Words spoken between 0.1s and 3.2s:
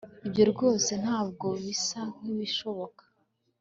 ibyo rwose ntabwo bisa nkibishoboka